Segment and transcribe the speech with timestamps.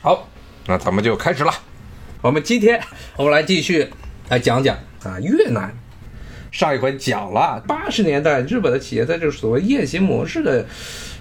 [0.00, 0.28] 好，
[0.68, 1.52] 那咱们就开始了。
[2.20, 2.80] 我们今天
[3.16, 3.88] 我们来继续
[4.28, 5.74] 来讲讲啊越南。
[6.52, 10.64] 上一回讲了八十年代日本的企业在这所谓雁行模式的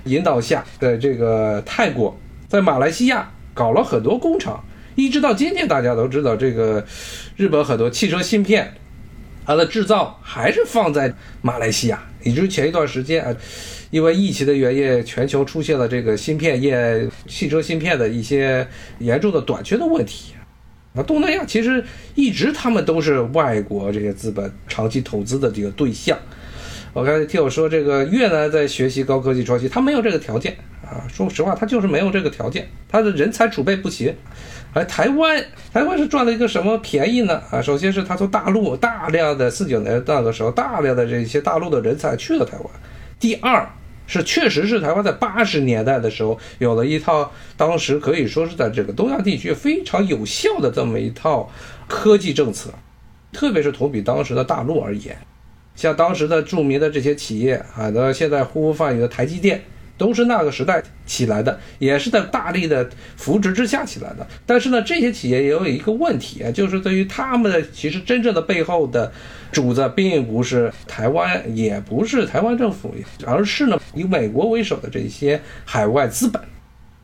[0.03, 2.15] 引导下，在这个泰国、
[2.47, 4.63] 在马来西亚搞了很多工厂，
[4.93, 6.85] 一直到今天，大家都知道这个
[7.35, 8.75] 日本很多汽车芯片，
[9.43, 11.99] 它的制造还是放在马来西亚。
[12.21, 13.35] 也就是前一段时间啊，
[13.89, 18.67] 因为疫情的原因，全球出现了这个芯片业、汽车芯片的一些
[18.99, 20.33] 严重的短缺的问题。
[20.93, 21.83] 那东南亚其实
[22.15, 26.17] 一直他们都是外国这些资本长期投资的这个对象。
[26.93, 31.05] 我刚才听我说，这个越南在学习高科技创新，他没有这个条件啊。
[31.07, 34.11] 说实话，他就是没有这个条件，他的人才储备不行。
[34.73, 37.41] 而台湾，台湾是赚了一个什么便宜呢？
[37.51, 42.65] 啊，首先是他从大陆大量的四九年那个时候，大量的这些大陆的人才去了台湾。
[43.19, 43.67] 第二
[44.05, 51.49] 是，确实是台湾在八十年代的时候有了一套，当时可以说是在这个东亚地区非常有效的这么一套
[51.87, 52.69] 科技政策，
[53.33, 55.17] 特别是同比当时的大陆而言，
[55.75, 59.61] 像当时的著名的这些企业啊，那现在呼风唤雨的台积电。
[59.97, 64.25] 都是那个时代起来的，也是在大力的扶植之下起来的。
[64.45, 69.11] 但是呢，这些企业也有一个问题，就是对于他们的其实真正的背后的
[69.51, 72.93] 主子，并不是台湾，也不是台湾政府，
[73.25, 76.41] 而是呢以美国为首的这些海外资本。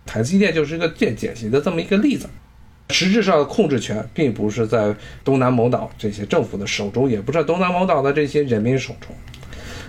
[0.06, 2.28] 台积电就是一个最典型的这么一个例子。
[2.90, 9.16] 实质上的控制权并不是在东南某岛这些政府的手中，也不是东南某岛的这些人民手中。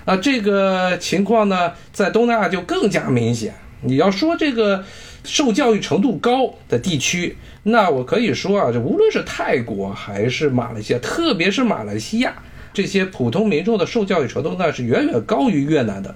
[0.05, 3.55] 啊，这个情况呢，在东南亚就更加明显。
[3.83, 4.85] 你要说这个
[5.25, 12.35] 受教育程度高的地区，那我可以说啊，这无论是泰国还是马来西亚，特别是马来西亚，
[12.73, 16.15] 这些普通民众的受教育程度那是远远高于越南的。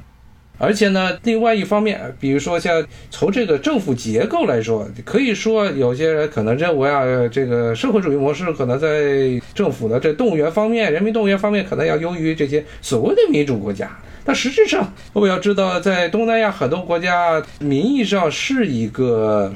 [0.59, 13.89] 而且呢，另外一方面，比如说像从这个政府结构来说，可以说有些人可能认为啊，这个社会主义模式可能在政府的这动员方面、人民动员方面可能要优于这些所谓的民主国家。
[14.25, 19.55] 但实质上，我们要知道，在东南亚很多国家，名义上是一个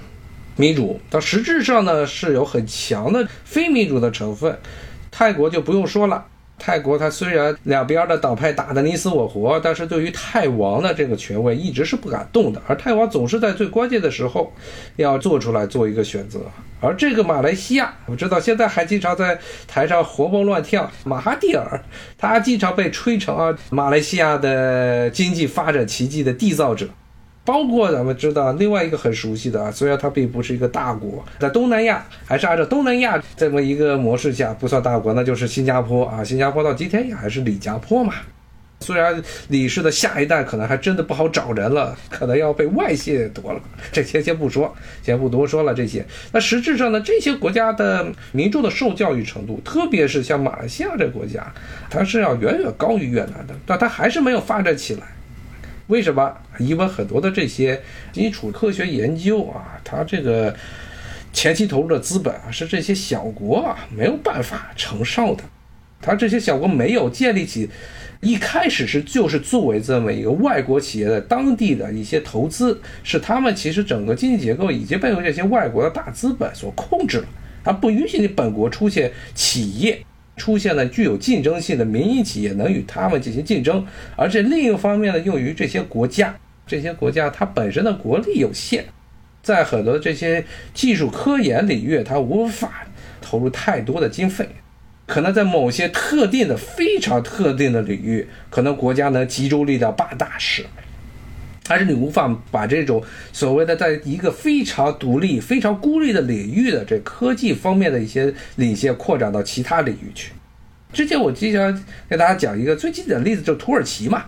[0.57, 4.57] 民主，但实质上呢是有很强的非民主的成分。
[5.11, 6.25] 泰国就不用说了。
[6.65, 12.63] 泰国，它虽然两边的党派打得你死我活，但是对于泰王的这个权位一直是不敢动的。
[12.69, 14.53] 而泰王总是在最关键的时候
[14.95, 16.39] 要做出来做一个选择。
[16.81, 19.37] 而这个马来西亚，我知道现在还经常在
[19.67, 20.89] 台上活蹦乱跳。
[21.05, 21.83] 马哈蒂尔，
[22.17, 26.87] 他经常被吹成啊马来西亚的经济发展奇迹的缔造者。
[27.45, 36.23] 包括咱们知道另外一个很熟悉的啊，虽然它并不是一个大国，在东南亚还是按照东南亚这么一个模式下不算大国，那就是新加坡啊。
[36.23, 38.15] 新加坡到今天也还是李家坡嘛。
[38.81, 43.61] 虽然李氏的下一代可能还真的不好找人了，可能要被外泄多了，
[43.93, 45.73] 这些先不说，先不多说了。
[45.73, 51.47] 这些，那实质上呢，这些国家的民众的受教育程度，特别是像马来西亚这个国家，
[51.89, 55.03] 它是要远远高于越南的，但它还是没有发展起来。
[55.93, 56.35] 为什么？
[56.59, 57.79] 因为很多的这些
[58.13, 60.57] 基础科学研究啊，它这个
[61.35, 65.45] 前期投入的资本啊，是这些小国啊没有办法承受的。
[66.01, 67.69] 它这些小国没有建立起，
[68.23, 77.27] 一开始是就是作为这么一个外国企业的当地的一些投资，是他们其实整个经济结构已经被这些外国的大资本所控制了，
[77.63, 80.03] 它不允许你本国出现企业。
[80.37, 86.35] 出现了具有竞争性的民营企业，能与他们进行竞争，而且另一方面呢，用于这些国家，
[86.67, 88.85] 这些国家它本身的国力有限，
[89.43, 92.87] 在很多这些技术科研领域，它无法
[93.21, 94.49] 投入太多的经费，
[95.07, 100.65] 可能在某些特定的、非常特定的领域，可能国家能集中力量办大事。
[101.67, 103.03] 但是你无法把这种
[103.33, 110.33] 所谓的在一个非常独立、非常孤立的领域的这科技方面的一些领先扩展到其他领域去。
[110.93, 114.25] 之前我经常给大家讲一个最经典的例子，就是土耳其嘛。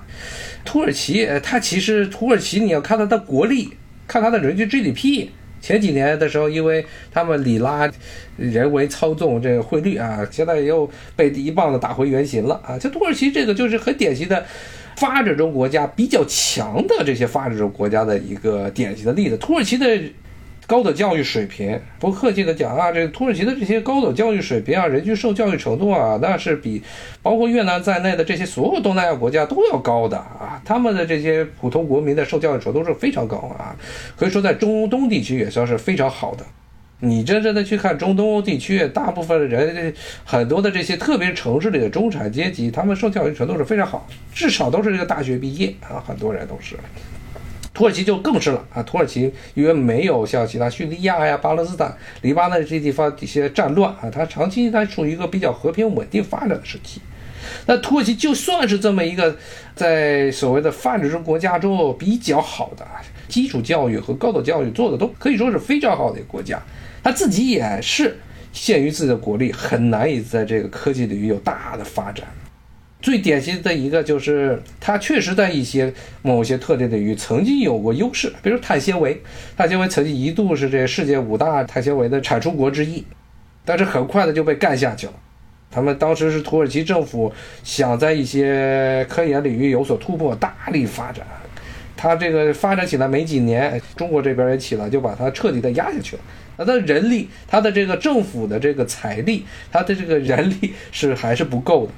[0.65, 3.71] 土耳其，它其实土耳其你要看它的国力，
[4.07, 5.29] 看它的人均 GDP。
[5.61, 7.91] 前几年的时候，因为他们里拉
[8.37, 12.79] 人为操纵这个汇率啊，现在又被一棒子打回原形了啊。
[12.79, 14.47] 就土耳其这个就是很典型的。
[14.97, 19.87] 发展中国家比较强的这些发展中国家的一个典型的例子，土耳其的
[20.67, 26.83] 高等教育水平，不客气的讲啊，这个土耳其的这些高等教育水平啊，人均受教育程度啊，那是比
[27.23, 33.77] 包括越南在内的这些所有东南亚国家都要高的啊，他们的这些普通国民的受教育程度是非常高啊，
[34.17, 36.45] 可以说在中东地区也算是非常好的。
[37.01, 39.93] 你真正的去看中东欧地区，大部分的人，
[40.25, 46.77] 很多的这些，特别城市里的中产阶级，他们受教育程度是非常好，至少都是这个大学毕业啊，很多人都是。
[47.75, 48.81] 土耳其就更是了啊！
[48.85, 51.93] 土耳其因为没有像其他叙利亚呀、巴勒斯坦、
[52.23, 57.01] 黎巴嫩这些地方一些战乱啊，它长期它处于一个比较和平稳定发展的时期。
[57.67, 59.37] 那土耳其就算是这么一个
[59.75, 62.87] 在所谓的发展中国家中比较好的
[63.27, 66.63] 基础教育和高等教育做的都可以说是非常好的一个国家，
[67.05, 68.17] 他自己也是
[68.51, 72.27] 限于自己的国力，很难以在这个科技领域有大的发展。
[73.03, 75.93] 最典型的一个就是，它确实在一些
[76.23, 79.21] 某些特定领域曾经有过优势，比如碳纤维，
[79.55, 83.05] 碳纤维曾经一度是这世界五大碳纤维的产出国之一，
[83.67, 85.13] 但是很快的就被干下去了。
[85.71, 87.31] 他们当时是土耳其政府
[87.63, 91.27] 想在一些科研领域有所突破，大力发展，
[91.95, 96.23] 它这个发展起来没几年，中国这边也起来，就把它彻底的压下去了。
[96.57, 101.93] 那他人力，他的这个政府的这个财力，他的这个人力是还是不够的。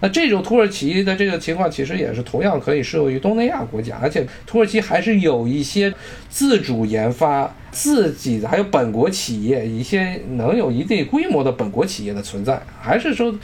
[0.00, 5.92] 那这种土耳其的这个情况，其实也是同样可以适用于东南亚国家，而且土耳其还是有一些
[6.28, 7.54] 自主研发。
[7.72, 13.34] 自己的还有本国企业一些能有一定规模的本国企业的存在，还是说，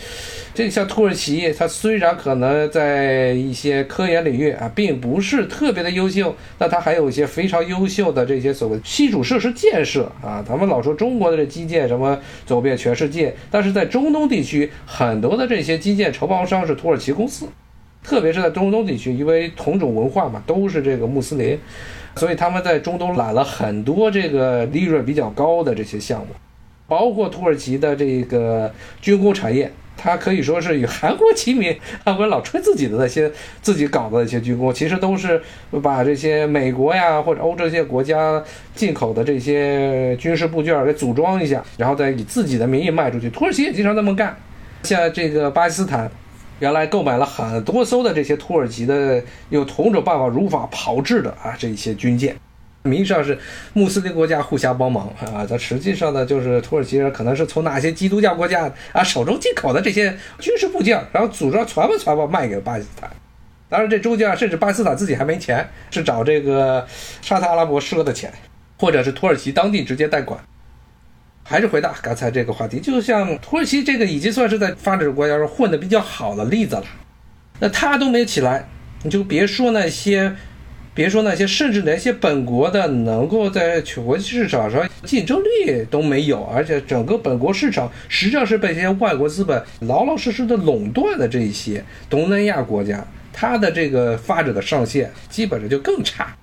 [0.53, 10.45] 这个像土耳其，它虽然可能在一些科研领域啊，并不是特别的优秀，但它还有一些非常优秀的这些所谓基础设施建设啊。
[10.47, 17.47] 咱们老说中国的这基建什么走遍全世界，但是在中东地区，很多的这些基建承包商是土耳其公司，
[18.05, 21.59] 特别是在中东地区，因为同种文化嘛，都是这个穆斯林。
[22.19, 26.27] 所以他们在中东揽了很多这个利润比较高的这些项目，
[26.89, 28.71] 包括土耳其的这个
[29.01, 31.79] 军工产业，它可以说是与韩国齐名。
[32.05, 33.31] 韩国老吹自己的那些
[33.63, 35.41] 自己搞的一些军工，其实都是
[35.83, 38.43] 把这些美国呀或者欧洲这些国家
[38.75, 43.31] 进口的这些军事部件给组装一下，然后再以自己的名义卖出去。
[43.31, 44.37] 土耳其也经常这么干，
[44.83, 46.11] 像这个巴基斯坦。
[46.59, 52.37] 原来购买了很多艘的这些土耳其的用同种办法如法炮制的啊这一些军舰，
[52.83, 53.39] 名义上是
[53.75, 63.11] 穆斯林国家互相帮忙啊，但实际上呢，就是土耳其人可能是从哪些基督教国家啊手中进口的这些军事部件，然后组装船吧船吧卖给巴基斯坦。
[63.69, 66.87] 当然这中间甚至巴基斯坦自己还没钱，是找这个
[67.21, 68.33] 沙特阿拉伯赊的钱，
[68.79, 70.41] 或者是土耳其当地直接贷款。
[71.51, 76.85] 还是回答刚才这个话题，就像土耳其这个已经算是在发展国家中混得比较好的例子了，
[77.61, 78.69] 那他都没起来，
[79.03, 80.37] 你就别说那些，
[80.93, 93.03] 别说那些，甚至连一些本国的能够在国际市场上竞争力都没有，而且整个本国市场实际上是被这些外国资本老老实实的垄断的这一些东南亚国家，
[93.33, 96.37] 它的这个发展的上限基本上就更差。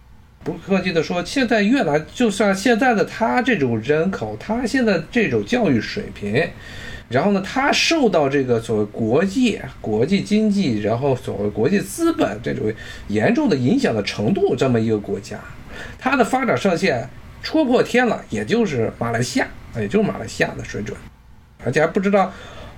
[0.45, 6.47] 不客气的说，现在越南就算现在的他这种人口，他现在这种教育水平，
[7.09, 12.71] 然后呢，他受到这个所谓国际国际经济，然后所谓国际资本这种
[13.07, 15.39] 严重的影响的程度，这么一个国家，
[15.97, 17.09] 它的发展上限
[17.41, 20.95] 戳破天了，也就是马来西亚，也就是马来西亚的水准，
[21.65, 22.31] 而且还不知道。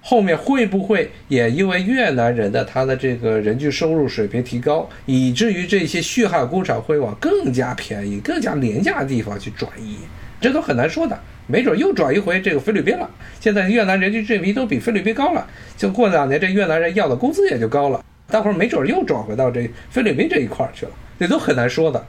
[0.09, 9.97] 后面会不会也因为越南人的他的这个人均收入水平提高，以至于这些血汗工厂会往更加便宜、更加廉价的地方去转移？
[10.39, 13.09] 这都很难说的，没准又转移回这个菲律宾了。
[13.41, 15.45] 现在越南人均水平都比菲律宾高了，
[15.75, 18.01] 就过两年这越南人要的工资也就高了，
[18.31, 22.07] 待会儿没准又转回到这菲律宾这一块去了，这都很难说的。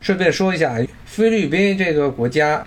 [0.00, 0.74] 顺便说一下，
[1.04, 2.64] 菲律宾这个国家。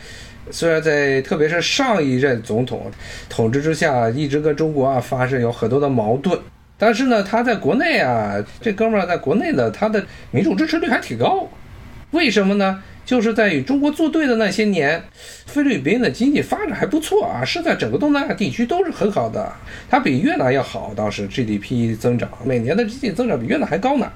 [0.50, 2.90] 虽然在特别是上一任总统
[3.30, 6.40] 统治之下，一直跟中国啊发生有很多的矛盾，
[6.78, 11.48] 但是呢，他在国内啊，这哥们儿在国内呢，他的民主支持率还挺高。
[12.12, 12.82] 为什么呢？
[13.04, 15.02] 就是在与中国作对的那些年，
[15.46, 19.52] 菲律宾的经济发展还不错啊，是在整个东南亚地区都是很好的，
[19.90, 24.12] 它比越南要好，倒是 GDP 增长每年的经济增长比越南还高呢。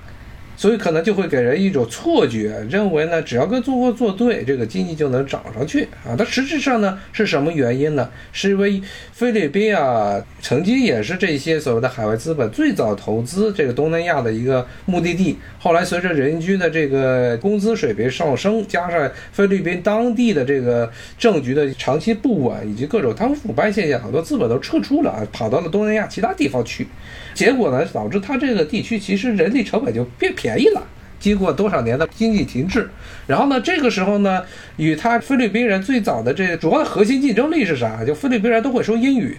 [0.55, 6.15] 所以可能就会给人一种错觉，认为呢，只要跟中国作对，这个经济就能涨上去啊。
[6.17, 8.09] 但实质上呢，是什么原因呢？
[8.31, 8.81] 是因为
[9.11, 15.37] 菲律宾啊，曾经也是这些所谓的海外资本最早投资这个东南亚的一个目的地。
[15.59, 26.87] 后来随着人均的这个工资水平上升，加上菲律宾当地的这个政局的长期不稳，以及各种贪腐败现象，很多资本都撤出了啊，跑到了东南亚其他地方去。
[27.33, 30.83] 结果呢，导致它这个地区其实人力成本就变平便宜了。
[31.19, 32.87] 经过多少年的经济停滞，
[33.25, 34.43] 然后呢，这个时候呢，
[34.77, 38.05] 与他菲律宾人最早的这主要的核心竞争力是啥？
[38.05, 39.35] 就菲律宾人都会说英语。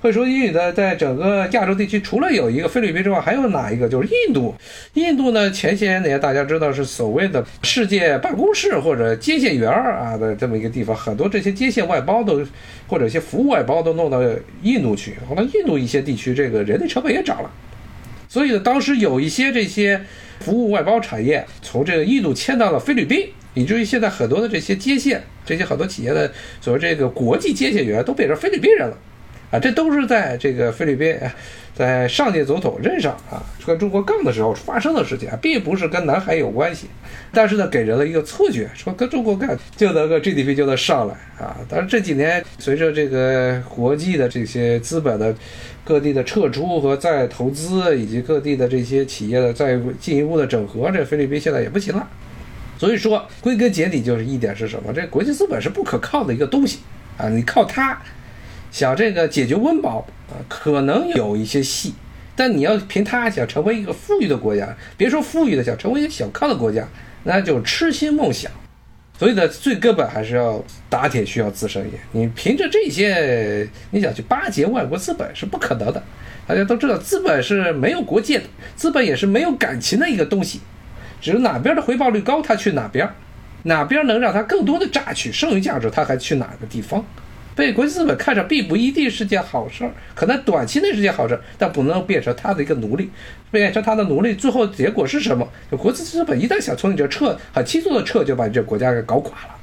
[0.00, 3.88] 会说英语的，在整个亚洲地区，除了有一个菲律宾之外，还有哪一个？
[3.88, 4.54] 就是印度。
[4.94, 12.44] 印度呢，前些年大家知道是所谓的世界办公室或者接线员啊的这么一个地方，很多这些接线外包都
[12.88, 14.20] 或者一些服务外包都弄到
[14.62, 15.16] 印度去。
[15.28, 17.50] 后来印度一些地区，这个人力成本也涨了。
[18.28, 20.00] 所以呢，当时有一些这些
[20.40, 26.30] 服务外包产业从这个印度迁到了菲律宾，以至于现在很多的这些接线，这些很多企业的
[26.60, 28.96] 所谓这个国际接线员都变成菲律宾人了。
[29.50, 31.18] 啊，这都是在这个菲律宾，
[31.74, 36.86] 在上届总统任上啊，跟中国杠的时候发生的事情啊，并不是跟南海有关系，
[37.32, 41.56] 但是呢，给人了一个错觉，说跟中国干就能够 GDP 就能上来啊。
[41.66, 45.34] 但是这几年随着这个国际的这些资本的
[45.88, 52.06] 各地的撤出和再投资，以及各地的这些企业的再进一步的整合，这菲律宾现在也不行了。
[52.76, 54.92] 所以说，归根结底就是一点是什么？
[54.92, 56.80] 这国际资本是不可靠的一个东西
[57.16, 57.98] 啊，你靠它。
[58.70, 61.94] 想这个解决温饱啊，可能有一些戏，
[62.36, 66.86] 但你要凭他想成为一个富裕的国家，别说富裕的，想成为一个小康的国家，
[67.24, 68.52] 那就痴心梦想。
[69.18, 71.92] 所以呢，最根本还是要打铁需要自身硬。
[72.12, 76.00] 你凭着这些，你想去巴结外国资本是不可能的。
[76.46, 78.44] 大家都知道，资本是没有国界的，
[78.76, 80.60] 资本也是没有感情的一个东西，
[81.20, 83.06] 只是哪边的回报率高，他去哪边，
[83.64, 87.04] 哪边能让他更多的榨取剩余价值，他还去哪个地方。
[87.58, 93.10] 被国际资本看着并不一定是件好事儿，可能短期内是件好事儿，但不能变成他的一个奴隶，
[93.50, 95.44] 变成他的奴隶，最后结果是什么？
[95.68, 99.56] 就国际资本一旦想从你这撤，很轻松的撤，就把你这国家给搞垮了。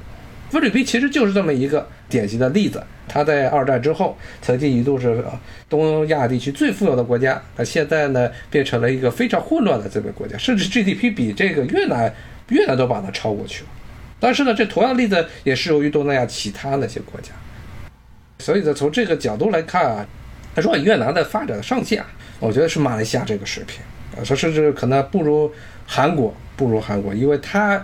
[0.50, 5.24] 菲律宾其实就是这么一个典型的例子，他在二战之后曾经一度是
[5.70, 12.14] 东亚地区最富有的国家，那现在呢变成了一个非常混乱的这个国家，甚至 GDP 比这个越南
[12.50, 13.70] 越南都把它超过去了。
[14.20, 17.30] 但是呢，这同样的例子也适用于东南亚其他那些国家。
[18.46, 20.06] 所以呢，从这个角度来看啊，
[20.54, 22.04] 他说越南的发展上限，
[22.40, 23.80] 我觉得是马来西亚这个水平
[24.16, 25.52] 啊，说甚至可能不如
[25.88, 27.84] 韩国，不如韩国，因为它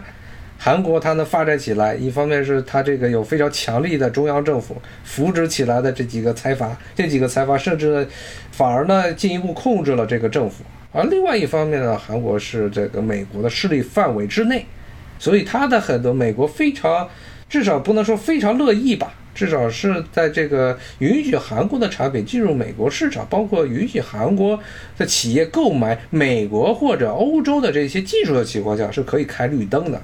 [0.59, 8.05] 韩国它能发展起来，一方面是它这个有非常强力的中央政府扶植起来的这几个财阀，这几个财阀甚至呢
[8.51, 14.63] 反而呢进一步控制了这个政府，而另外一方面呢，韩国是这个美国的势力范围之内，
[15.17, 17.09] 所以它的很多美国非常，
[17.49, 19.15] 至少不能说非常乐意吧。
[19.33, 24.59] 至少是在这个允许韩国的产品进入美国市场，包括允许韩国
[24.97, 30.01] 的企业购买美国或者欧洲的这些技术的情况下，是可以开绿灯的。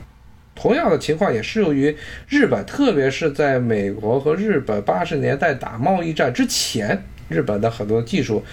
[0.55, 1.95] 同样的情况也适用于
[2.27, 8.43] 日本，特别是在美国和日本八十年代打贸易战之前，日本的很多技术，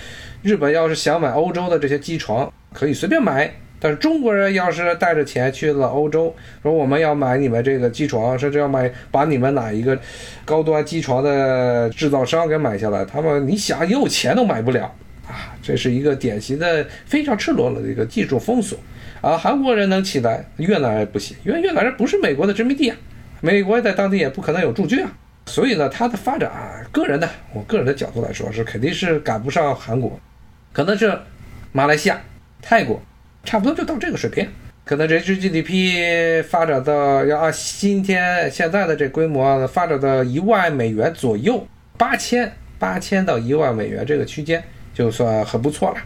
[0.43, 3.55] 日本要是想买欧洲的这些机床，可以随便买。
[3.85, 9.95] 但是中国人要是带着钱去了欧洲，说我们要买你们这个机床，甚至要买把你们哪一个
[10.43, 14.85] 高端机床的制造商给买下来，他们你想有钱都买不了
[15.29, 15.53] 啊！
[15.63, 18.79] 这是一个典型的非常赤裸裸的一个技术封锁
[19.21, 19.37] 啊！
[19.37, 22.97] 韩国人能起来，越南人不行，因为越南人不是美国的殖民地啊，
[23.43, 25.13] 美国在当地也不可能有驻军啊，
[25.45, 30.19] 所以呢，它的发展啊，个人的我个人的角度来说是肯定是赶不上韩国，
[30.73, 31.13] 可能是
[31.71, 32.19] 马来西亚、
[32.63, 32.99] 泰国。
[33.45, 34.49] 差不多就到这个水平，
[34.85, 41.67] 可能人均 GDP 发展到要按今天现在的这规模发展到一万美元左右，
[41.99, 45.97] 八千八千到一万美元这个区间就算很不错了。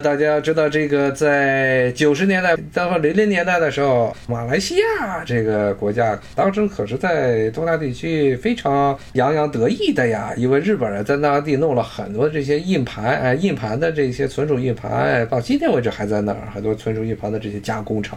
[0.00, 18.16] 大家要知道这个，在九十年代到零零年代的时候，马来西亚这个国家当时可是在东南亚地区非常洋洋得意的呀，因为日本人在那地弄了很多这些硬盘，哎，硬盘的这些存储硬盘，到今天为止还在那儿，很多存储硬盘的这些加工厂。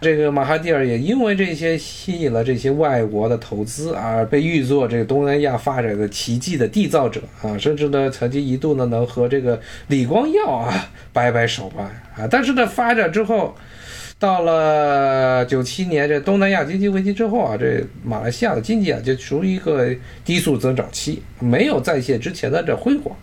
[0.00, 10.88] 这个马哈蒂尔也因为这些吸引了这些外国的投资而被誉作这个东南亚发展的奇迹的缔造者啊，甚至呢，曾经一度呢能和这个李光耀啊。
[11.18, 12.28] 掰掰手吧啊！
[12.30, 13.52] 但是呢，发展之后，
[14.20, 19.92] 到了九七年这东南亚经济危机之后啊，这马来西亚的经济啊就处于一个
[20.24, 23.16] 低速增长期，没有再现之前的这辉煌。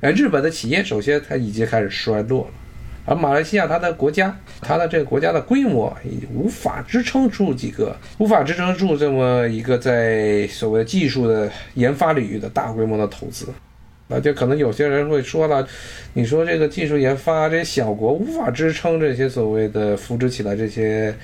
[0.00, 2.50] 而日本的企业首先它已经开始衰落了，
[3.04, 13.48] 而马来西亚它的国家，它的这个国家的规模已无法支撑住几个，无法支撑住这么一个在所谓技术的研发领域的大规模的投资。
[14.06, 15.66] 那就可能有些人会说了，
[16.12, 21.14] 你说这个技术研发，这些小国无法支撑这些所谓的扶植起来这些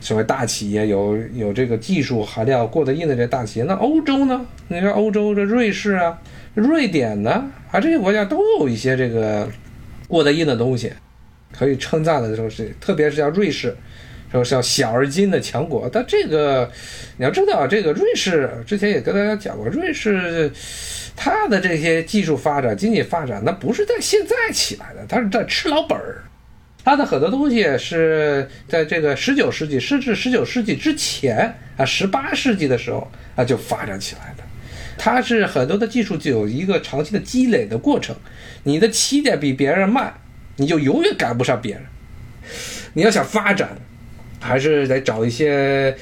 [0.00, 3.64] 所谓大企业，有有这个技术含量过得硬的这些大企业。
[3.66, 4.46] 那欧洲呢？
[4.68, 6.18] 你说欧洲这瑞士啊、
[6.54, 9.46] 瑞典呢，啊这些国家都有一些这个
[10.08, 10.90] 过得硬的东西，
[11.52, 13.76] 可以称赞的，就是特别是像瑞士。
[14.32, 16.66] 说像小而精的强国，但这个
[17.18, 20.50] 你要知道，这个瑞士之前也跟大家讲过，瑞士
[21.16, 26.22] 它的这些技术发展、经济发展，那不是在现在起来的，它是在吃老本儿。
[26.84, 34.42] 它的很多东西是在这个十九世纪，甚至十九世纪之前啊，十八世纪的时候啊就发展起来的。
[34.98, 38.16] 它是很多的技术就有一个长期的积累的过程，
[38.64, 40.14] 你的起点比别人慢。
[40.56, 41.82] 你就永远赶不上别人。
[42.92, 43.70] 你要想发展，
[44.38, 45.96] 还是得找一些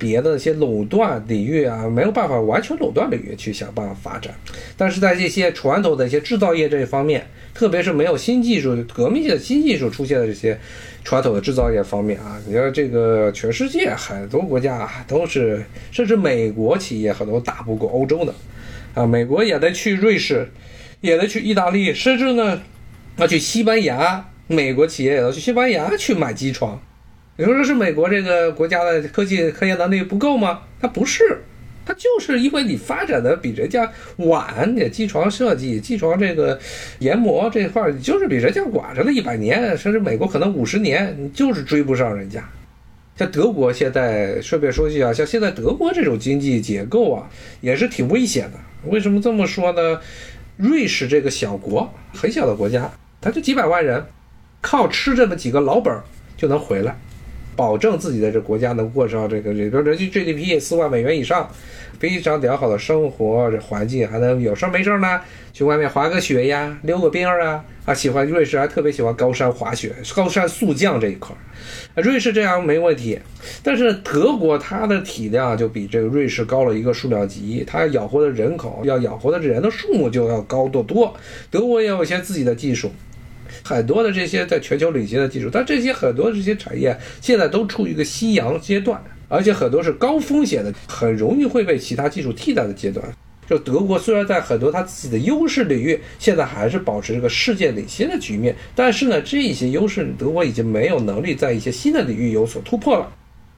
[0.00, 4.34] 别的一些垄断领域啊，没有办法完全垄断领域去想办法发展。
[4.76, 10.58] 但是在这些传统的一些制造业这一方面，特别是没有新技术、革命性的新技术出现的这些
[11.04, 18.34] 传统的制造业方面啊，你看这个全世界很多国家都是，甚至美国企业很多打不过欧洲的，
[18.94, 20.48] 啊，美国也得去瑞士，
[21.00, 22.60] 也得去意大利，甚至呢
[23.18, 24.26] 要去西班牙。
[24.46, 26.82] 美国企业也要去西班牙去买机床，
[27.40, 30.60] 你说这是美国这个国家的科技科研能力不够吗？
[30.78, 31.40] 它不是，
[31.86, 36.60] 它就是因为你发展的比人家晚，你机床设计、机床这个
[36.98, 42.46] 研磨这块儿，你就是比人家晚着了一百年，甚至美国可能五十年，你就是追不上人家。
[43.16, 47.26] 像德国现在，顺便说一句啊，像现在德国这种经济结构啊，
[47.62, 48.58] 也是挺危险的。
[48.90, 49.98] 为什么这么说呢？
[50.58, 54.04] 瑞士这个小国，很小的国家，它就几百万人。
[54.60, 56.02] 靠吃这么几个老本儿
[56.36, 56.94] 就能回来，
[57.56, 61.50] 保证自己的这国家能过上这个这个人均 GDP 四万美元以上，
[61.98, 65.20] 非常良好的生活这环境，还能有事没事呢
[65.52, 67.92] 去外面滑个雪呀，溜个冰啊啊！
[67.92, 71.34] 喜欢瑞士还特别喜欢高山滑雪、高山速降这一块
[71.94, 73.18] 儿，瑞士这样没问题。
[73.62, 81.12] 但是德国它的体量就比这个瑞士高了一个数量级，它要养活的人口要养活的人的数目就要高得多。
[81.50, 82.90] 德国也有一些自己的技术。
[83.62, 93.04] 很多的这些在全球领先的技术，但这些很多这些产业现在都处于一个夕阳阶段，而且很多是高风险的，很容易会被其他技术替代的阶段。
[93.48, 103.12] 就德国虽然在很多它自己的优势领域，现在还是保持这个世界领先的局面，但是呢，这些优势德国已经没有能力在一些新的领域有所突破了。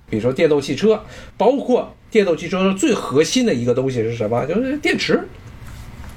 [0.08, 1.02] 比如说电动汽车，
[1.36, 4.46] 包括电动汽车最核心的一个东西是什么？
[4.46, 5.20] 就是电池。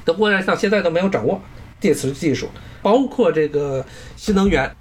[0.05, 1.41] 德国人到现在都没有掌握
[1.85, 2.49] 电池技术。
[2.81, 3.83] 包括这个
[4.15, 4.71] 新能源，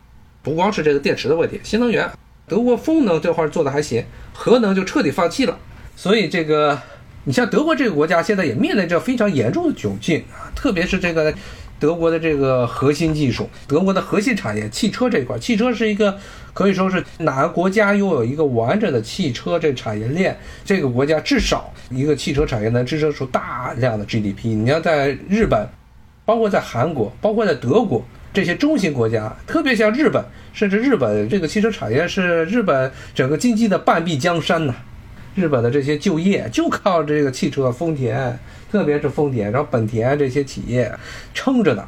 [0.43, 2.07] 不光是这个电池的问题，新能源，
[2.47, 5.59] 德国风能这块做的还行，核能就彻底放弃了。
[5.97, 6.79] 所以这个，
[7.25, 11.33] 你像德国这个国家现在也面临着非常严重的窘境啊，特别是这个
[11.81, 16.19] 德国的这个核心技术，德国的核心产业汽车这一块，汽车是一个
[16.53, 24.49] 可以说是哪个国家拥有一个完整的汽车这产业链，这个国家至少一个汽车产业能支撑出大量的 GDP。
[24.49, 25.67] 你要在日本。
[26.25, 34.75] 包括在韩国，包括在德国这些中型国家，特别像日本，甚至日本这个汽车产业是日本整个经济的半壁江山呐。
[35.35, 38.39] 日本的这些就业就靠这个汽车，丰田，
[38.71, 40.93] 特别是丰田，然后本田这些企业
[41.33, 41.85] 撑着的。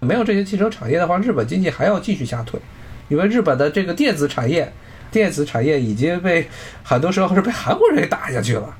[0.00, 2.60] 没有这些汽车产业的话，日本经济还要继续下退。
[3.08, 4.70] 因为日本的这个电子产业，
[5.10, 6.48] 电子产业已经被
[6.82, 8.76] 很多时候是被韩国人给打下去了。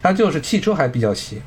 [0.00, 1.40] 它就是汽车还比较行。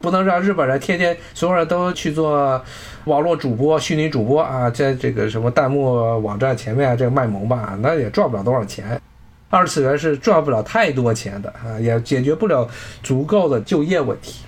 [0.00, 2.62] 不能让日本人天天所有人都去做
[3.04, 9.00] 网络主播、虚拟主播啊，在这个什么弹幕网站前面啊这个卖萌吧，那也赚不了多少钱。
[9.50, 12.68] 二次元是赚不了太多钱的啊，也解决不了
[13.02, 14.44] 足够的就业问题。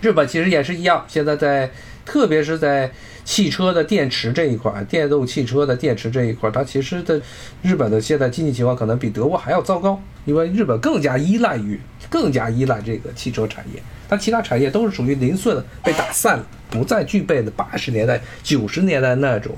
[0.00, 1.70] 日本其实也是一样，现在在，
[2.04, 2.90] 特别是在
[3.24, 7.20] 汽车的电池这一块，电动汽车的电池这一块，它其实的
[7.62, 11.80] 日本的现在经济情况可能比德国还要糟糕，因为日本更加依赖于。
[12.12, 19.50] 更加依赖这个汽车产业，它其他产业都是属于零碎的，被打散了，不再具备了八十年代、九十年代那种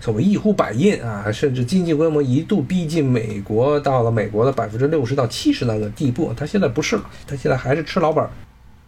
[0.00, 6.32] 所谓一呼百应啊，甚至经济规模一度逼近美国，到了美国的百分之六十到七十那个地步。
[6.34, 8.26] 它现在不是了，它现在还是吃老本。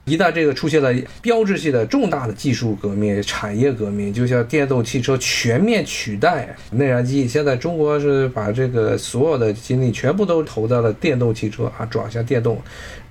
[0.04, 12.60] 一旦这个出现了标志性的重大的技术革命、产业革命，就像电动汽车全面取代内燃机，现在中国是把这个所有的精力全部都投在了电动汽车啊，转向电动，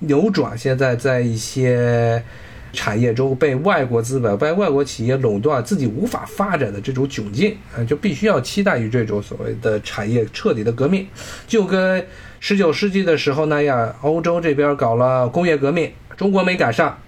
[0.00, 2.22] 扭转现在在一些
[2.74, 11.06] 产业中被外国资本、被外国企业垄断、自己无法发展的这种窘境啊，就必须要期待于这种所谓的产业彻底的革命，
[11.46, 12.04] 就跟
[12.38, 15.90] 十九世纪的时候那样，欧洲这边搞了工业革命。
[16.16, 16.98] 中国没赶上，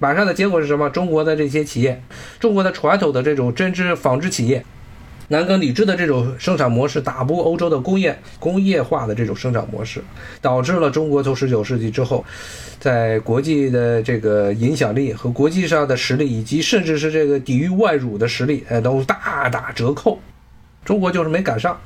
[0.00, 0.88] 赶上的结果是什么？
[0.90, 2.02] 中国的这些企业，
[2.38, 4.64] 中国的传统的这种针织纺织企业，
[5.28, 10.02] 男耕女织的这种生产模式，打不过欧洲的工业工业化的这种生产模式，
[10.40, 12.24] 导致了中国从十九世纪之后，
[12.78, 20.18] 在国际的这个影响力和国际上的实力，以及甚至是这个抵御外辱的实力，哎，都大打折扣。
[20.84, 21.78] 中国就是没赶上。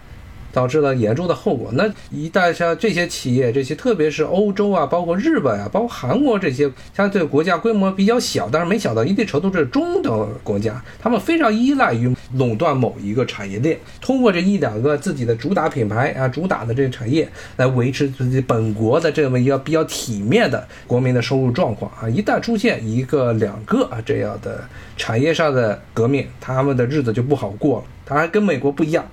[0.55, 1.71] 导致了严重的后果。
[1.73, 22.09] 那一旦像这些企业，这些特别是欧洲啊，包括日本啊，包括韩国这些相对国家规模比较小，但是没小到一定程度这是中等国家，他们非常依赖于垄断某一个产业链，通过这一两个自己的主打品牌啊，主打的这个产业来维持自己本国的这么一个比较体面的国民的收入状况啊。
[22.09, 24.63] 一旦出现一个两个啊这样的
[24.97, 27.85] 产业上的革命，他们的日子就不好过了。
[28.07, 29.05] 它还跟美国不一样。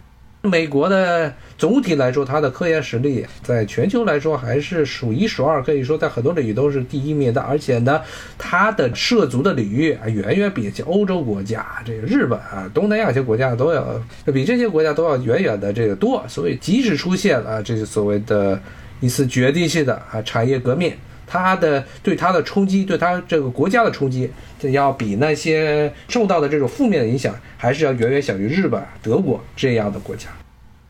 [0.43, 7.39] 美国的总体来说，它的科研实力在全球来说还是数一数二，可以说在很多领域都是第一名的。
[7.39, 8.01] 而且呢，
[8.39, 14.01] 它的涉足的领域啊，远远比欧洲国家、这个日本啊、东南亚一些国家都要
[14.33, 16.25] 比这些国家都要远远的这个多。
[16.27, 18.59] 所以，即使出现了这个所谓的
[18.99, 20.91] 一次决定性的啊产业革命。
[21.31, 30.27] 它的对它的冲击，对它这个国家的冲击，这要比那些受到的这种负面的影响，还是要远远小于日本、德国这样的国家。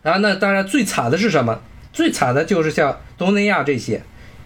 [0.01, 1.61] 啊，那当然最惨的是什么？
[1.93, 4.01] 最惨的就是像东南亚这些，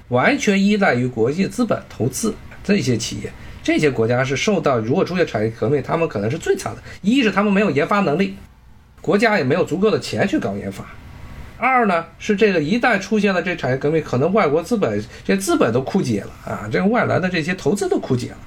[0.09, 3.31] 完全依赖于国际资本投资这些企业，
[3.63, 6.81] 这些国家是受到如果出现产业革命，他们可能是最惨的。
[7.01, 8.35] 一是他们没有研发能力，
[8.99, 10.83] 国家也没有足够的钱去搞研发。
[11.57, 18.37] 二呢是这个一旦出现了这产业革命，可能外国资本这资本都枯竭了啊，这个外来的这些投资都枯竭了，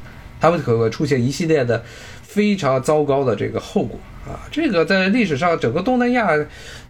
[0.40, 1.83] 他们可会出现一系列的
[2.23, 4.40] 非常糟糕的这个后果啊。
[4.51, 6.29] 这个在历史上，整个东南亚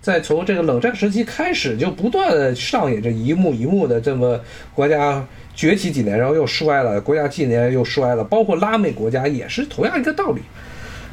[0.00, 4.40] 在从这个冷战时期开始就不断的上演这一幕一幕的这么
[4.74, 10.42] 国家崛起几年，然后又衰了，国家几年又衰了，包括拉美国家也是同样一个道理。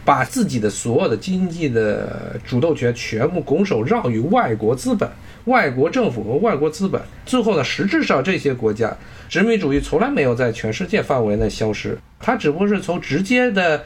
[0.05, 5.09] 把自己的所有的经济的主动权全部拱手让于外国资本、
[5.45, 8.95] 外国政府和外国资本，最后呢，实质上这些国家
[9.27, 13.83] 殖民主义从来没有在全世界范围内消失，它只不过是从直接的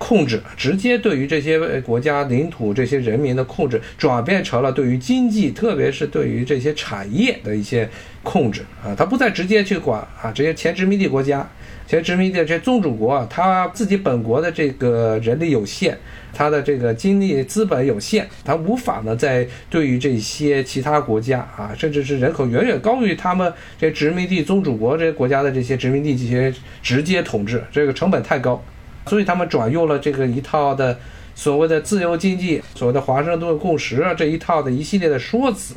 [0.00, 7.86] 控制、直接对于这些国家领土、这些人民的控制，转变成了对于经济，特别是对于这些产业的一些
[8.22, 11.46] 控制啊，它不再直接去管啊这些前殖民地国家。
[11.86, 15.92] 前殖民地这些宗主国啊，他自己本国的这个人力有限，
[16.32, 28.62] 他的这个精力资本有限，他无法呢在对于这些其他国家啊，甚至是人口远远高于他们这殖民地宗主国这些国家的这些殖民地这些直接统治，这个成本太高，
[29.06, 30.98] 所以他们转用了这个一套的
[31.34, 35.74] 所谓的自由经济，所谓的华盛顿共识啊这一套的一系列的说辞，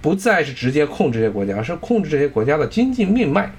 [0.00, 3.50] 不再是直接控制这些国家，而是控制这些国家的经济命脉。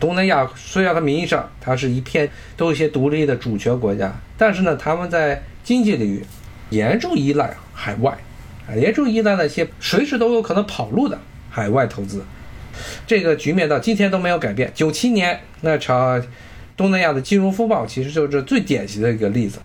[0.00, 6.24] 东南亚虽然它名义上它是一片都有一些独立的主权国家，但是呢，他们在经济领域
[6.70, 8.16] 严重依赖海外，
[8.66, 11.18] 啊，严重依赖那些随时都有可能跑路的
[11.50, 12.24] 海外投资。
[13.06, 14.72] 这个局面到今天都没有改变。
[14.74, 16.22] 九七年那场
[16.80, 19.58] 东南亚的金融风暴，其实就是最典型的一个例子。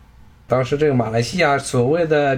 [0.48, 2.38] 当时这个马来西亚所谓的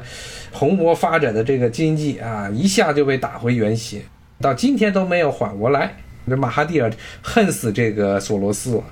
[0.52, 4.00] 蓬勃发展的这个经济啊，一下就被打回原形，
[4.40, 5.96] 到今天都没有缓过来。
[6.30, 8.84] 这马哈蒂尔恨死这个索罗斯了，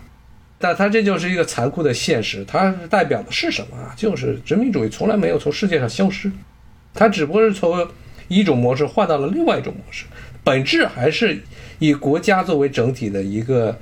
[0.57, 2.43] 但他这就是一个残酷的现实。
[2.45, 3.93] 它代表的是什么啊？
[3.95, 6.31] 就是殖民主义从来没有从世界上消失，
[6.95, 7.87] 它只不过是从
[8.27, 10.05] 一种模式换到了另外一种模式，
[10.43, 11.39] 本质还是
[11.77, 13.77] 以国家作为整体的一个，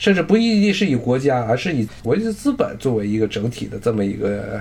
[0.00, 4.60] 甚至不一定是以国家，而是以国际资本作为一个整体的这么一个。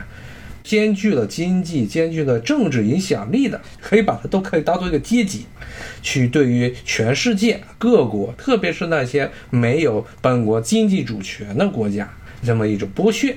[0.61, 5.45] 兼具了经济、兼具了政治影响力的，可以把它都可以当做一个阶级，
[6.03, 12.07] 去对于全世界各国，特别是那些没有本国经济主权的国家，
[12.43, 13.35] 这么一种剥削。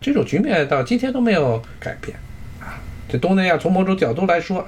[0.00, 2.14] 这种局面到今天都没有改变！
[3.08, 4.66] 这东南亚从某种角度来说，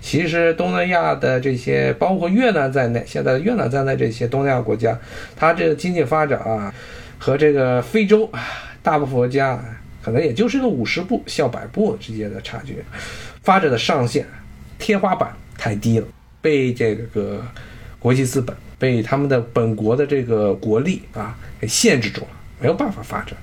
[0.00, 4.98] 其实东南亚的这些，包括越南在内，现在越南在内这些东南亚国家，
[5.36, 6.74] 它这个经济发展啊，
[7.18, 8.40] 和这个非洲啊
[8.82, 9.62] 大部分国家。
[10.02, 12.82] 可能也就是个五十步笑百步之间的差距，
[13.42, 14.26] 发展的上限
[14.78, 16.06] 天花板太低了，
[16.40, 17.44] 被这个
[17.98, 23.36] 国际资本、被他们的本国的这个国力啊给限制住了，没有办法发展。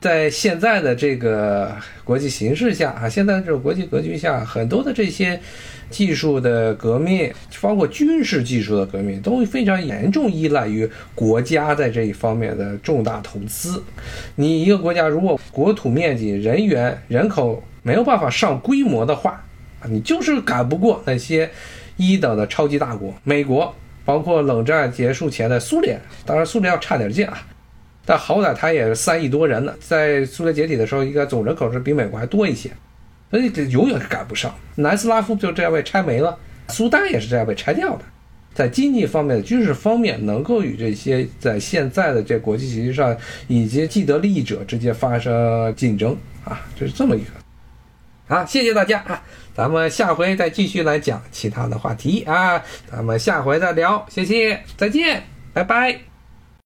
[0.00, 5.38] 在现在的这个国际形势下啊，现在这种国际格局下，很多的这些
[5.90, 13.82] 技术的革命，包括军事技术的革命，都非常严重依赖于国家在这一方面的重大投资。
[14.36, 19.44] 你一个国家如果国土面积、人员、人口没有办法上规模的话，
[19.80, 21.50] 啊，你就是赶不过那些
[21.98, 23.74] 一等的超级大国，美国，
[24.06, 27.46] 包括冷战结束前的苏联，当然苏联要差点劲啊。
[28.10, 32.68] 但好歹它也是三亿多人呢，在苏联解体的时候，应该总人口是比美国还多一些，
[33.30, 34.52] 所以这永远赶不上。
[34.74, 36.36] 南斯拉夫就这样被拆没了，
[36.70, 38.04] 苏丹也是这样被拆掉的。
[38.52, 48.34] 在经济方面军事方面，能够与这些在现在的这国际形势上以及既得利益者之间发生竞争啊，就是这么一个。
[48.34, 49.22] 啊，谢谢大家啊，
[49.54, 56.09] 咱们下回再继续来讲其他的话题啊，咱们下回再聊，谢谢，再见，拜拜。